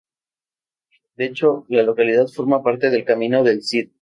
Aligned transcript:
De 1.15 1.25
hecho, 1.27 1.65
la 1.67 1.83
localidad 1.83 2.25
forma 2.25 2.63
parte 2.63 2.89
del 2.89 3.05
Camino 3.05 3.43
del 3.43 3.61
Cid. 3.61 3.91